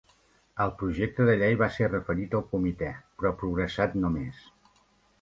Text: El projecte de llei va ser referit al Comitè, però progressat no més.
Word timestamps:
El 0.63 0.71
projecte 0.79 1.27
de 1.27 1.35
llei 1.41 1.59
va 1.61 1.69
ser 1.77 1.91
referit 1.91 2.35
al 2.39 2.45
Comitè, 2.57 2.91
però 3.21 3.37
progressat 3.45 3.97
no 4.03 4.15
més. 4.21 4.45